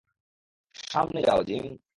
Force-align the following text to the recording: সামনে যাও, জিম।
সামনে 0.91 1.19
যাও, 1.23 1.41
জিম। 1.43 1.65